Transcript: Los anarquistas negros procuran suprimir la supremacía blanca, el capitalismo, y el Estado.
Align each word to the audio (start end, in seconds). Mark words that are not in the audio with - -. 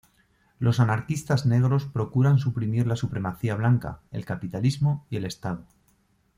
Los 0.57 0.79
anarquistas 0.79 1.45
negros 1.45 1.85
procuran 1.85 2.39
suprimir 2.39 2.87
la 2.87 2.95
supremacía 2.95 3.53
blanca, 3.53 3.99
el 4.11 4.25
capitalismo, 4.25 5.05
y 5.11 5.17
el 5.17 5.25
Estado. 5.25 5.65